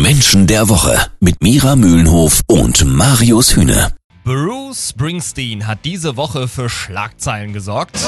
[0.00, 3.92] Menschen der Woche mit Mira Mühlenhof und Marius Hühne.
[4.24, 7.98] Bruce Springsteen hat diese Woche für Schlagzeilen gesorgt.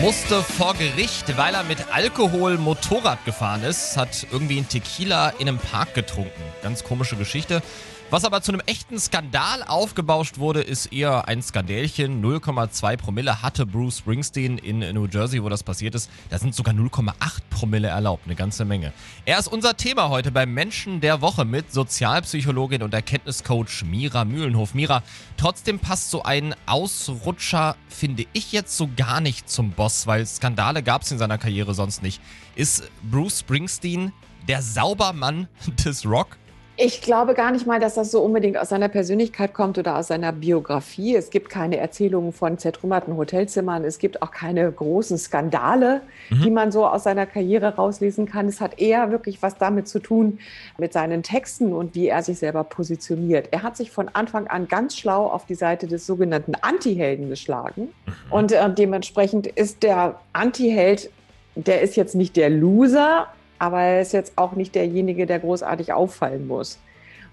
[0.00, 5.48] Musste vor Gericht, weil er mit Alkohol Motorrad gefahren ist, hat irgendwie einen Tequila in
[5.48, 6.42] einem Park getrunken.
[6.62, 7.62] Ganz komische Geschichte.
[8.08, 12.24] Was aber zu einem echten Skandal aufgebauscht wurde, ist eher ein Skandälchen.
[12.24, 16.08] 0,2 Promille hatte Bruce Springsteen in New Jersey, wo das passiert ist.
[16.30, 17.14] Da sind sogar 0,8
[17.50, 18.92] Promille erlaubt, eine ganze Menge.
[19.24, 24.72] Er ist unser Thema heute beim Menschen der Woche mit Sozialpsychologin und Erkenntniscoach Mira Mühlenhof.
[24.72, 25.02] Mira,
[25.36, 30.84] trotzdem passt so ein Ausrutscher, finde ich jetzt so gar nicht zum Boss, weil Skandale
[30.84, 32.20] gab es in seiner Karriere sonst nicht.
[32.54, 34.12] Ist Bruce Springsteen
[34.46, 35.48] der Saubermann
[35.84, 36.36] des Rock?
[36.78, 40.08] Ich glaube gar nicht mal, dass das so unbedingt aus seiner Persönlichkeit kommt oder aus
[40.08, 41.16] seiner Biografie.
[41.16, 43.82] Es gibt keine Erzählungen von zertrümmerten Hotelzimmern.
[43.84, 46.42] Es gibt auch keine großen Skandale, mhm.
[46.42, 48.46] die man so aus seiner Karriere rauslesen kann.
[48.46, 50.38] Es hat eher wirklich was damit zu tun
[50.76, 53.48] mit seinen Texten und wie er sich selber positioniert.
[53.52, 57.88] Er hat sich von Anfang an ganz schlau auf die Seite des sogenannten Anti-Helden geschlagen.
[58.04, 58.12] Mhm.
[58.28, 61.10] Und äh, dementsprechend ist der Anti-Held,
[61.54, 63.28] der ist jetzt nicht der Loser,
[63.58, 66.78] aber er ist jetzt auch nicht derjenige, der großartig auffallen muss.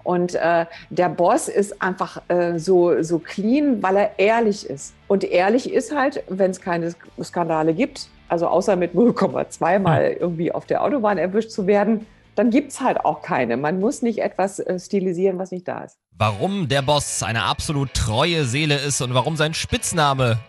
[0.03, 4.93] Und äh, der Boss ist einfach äh, so, so clean, weil er ehrlich ist.
[5.07, 10.17] Und ehrlich ist halt, wenn es keine Skandale gibt, also außer mit 0,2 mal hm.
[10.19, 13.57] irgendwie auf der Autobahn erwischt zu werden, dann gibt es halt auch keine.
[13.57, 15.97] Man muss nicht etwas äh, stilisieren, was nicht da ist.
[16.17, 20.39] Warum der Boss eine absolut treue Seele ist und warum sein Spitzname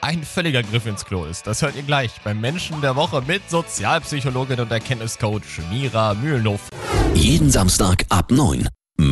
[0.00, 1.46] ein völliger Griff ins Klo ist.
[1.46, 6.68] Das hört ihr gleich beim Menschen der Woche mit Sozialpsychologin und Erkenntniscoach Mira Mühlenhoff.
[7.14, 8.68] Jeden Samstag ab 9.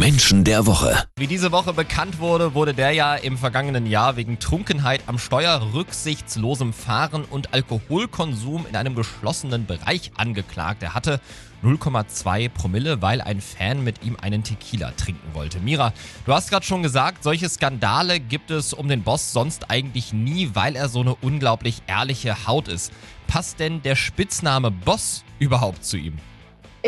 [0.06, 1.04] Menschen der Woche.
[1.16, 5.72] Wie diese Woche bekannt wurde, wurde der ja im vergangenen Jahr wegen Trunkenheit am Steuer,
[5.74, 10.82] rücksichtslosem Fahren und Alkoholkonsum in einem geschlossenen Bereich angeklagt.
[10.82, 11.20] Er hatte
[11.62, 15.60] 0,2 Promille, weil ein Fan mit ihm einen Tequila trinken wollte.
[15.60, 15.92] Mira,
[16.24, 20.50] du hast gerade schon gesagt, solche Skandale gibt es um den Boss sonst eigentlich nie,
[20.54, 22.92] weil er so eine unglaublich ehrliche Haut ist.
[23.28, 26.18] Passt denn der Spitzname Boss überhaupt zu ihm?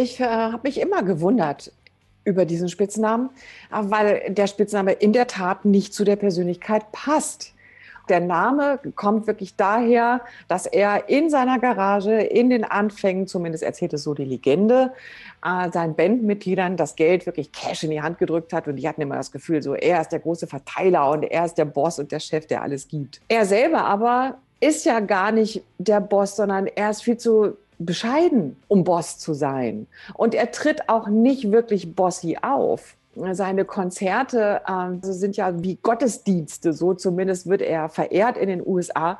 [0.00, 1.72] Ich äh, habe mich immer gewundert,
[2.28, 3.30] über diesen Spitznamen,
[3.70, 7.54] weil der Spitzname in der Tat nicht zu der Persönlichkeit passt.
[8.10, 13.92] Der Name kommt wirklich daher, dass er in seiner Garage in den Anfängen, zumindest erzählt
[13.92, 14.92] es so die Legende,
[15.44, 19.02] äh, seinen Bandmitgliedern das Geld wirklich Cash in die Hand gedrückt hat und die hatten
[19.02, 22.10] immer das Gefühl, so er ist der große Verteiler und er ist der Boss und
[22.10, 23.20] der Chef, der alles gibt.
[23.28, 28.56] Er selber aber ist ja gar nicht der Boss, sondern er ist viel zu bescheiden,
[28.68, 29.86] um Boss zu sein.
[30.14, 32.96] Und er tritt auch nicht wirklich bossy auf.
[33.32, 39.18] Seine Konzerte äh, sind ja wie Gottesdienste, so zumindest wird er verehrt in den USA.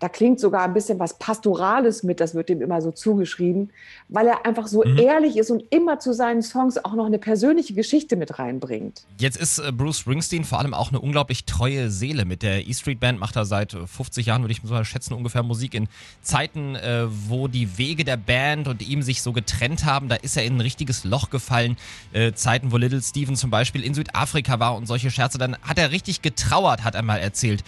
[0.00, 3.70] Da klingt sogar ein bisschen was Pastorales mit, das wird ihm immer so zugeschrieben,
[4.08, 4.98] weil er einfach so mhm.
[4.98, 9.04] ehrlich ist und immer zu seinen Songs auch noch eine persönliche Geschichte mit reinbringt.
[9.18, 12.24] Jetzt ist äh, Bruce Springsteen vor allem auch eine unglaublich treue Seele.
[12.24, 15.42] Mit der E Street Band macht er seit 50 Jahren, würde ich mal schätzen, ungefähr
[15.42, 15.86] Musik in
[16.22, 20.08] Zeiten, äh, wo die Wege der Band und ihm sich so getrennt haben.
[20.08, 21.76] Da ist er in ein richtiges Loch gefallen.
[22.14, 25.36] Äh, Zeiten, wo Little Steven zum Beispiel in Südafrika war und solche Scherze.
[25.36, 27.62] Dann hat er richtig getrauert, hat er mal erzählt.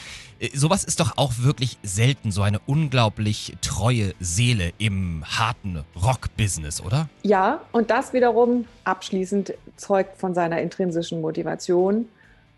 [0.54, 6.80] sowas ist doch auch wirklich selten selten so eine unglaublich treue Seele im harten Rock-Business,
[6.80, 7.08] oder?
[7.22, 12.06] Ja, und das wiederum abschließend zeugt von seiner intrinsischen Motivation.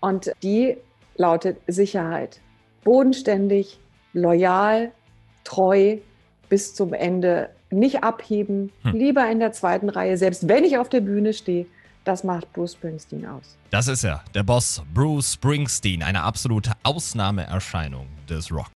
[0.01, 0.77] Und die
[1.17, 2.41] lautet Sicherheit.
[2.85, 3.79] Bodenständig,
[4.13, 4.93] loyal,
[5.45, 5.99] treu
[6.49, 7.49] bis zum Ende.
[7.71, 8.93] Nicht abheben, hm.
[8.93, 11.67] lieber in der zweiten Reihe, selbst wenn ich auf der Bühne stehe.
[12.05, 13.57] Das macht Bruce Springsteen aus.
[13.71, 18.71] Das ist er, der Boss Bruce Springsteen, eine absolute Ausnahmeerscheinung des Rock.